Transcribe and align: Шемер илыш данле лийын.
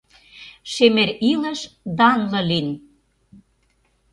Шемер 0.73 1.09
илыш 1.31 1.59
данле 1.97 2.41
лийын. 2.49 2.67